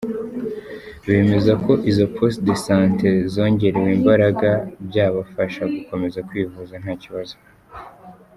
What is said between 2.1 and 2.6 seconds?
Poste de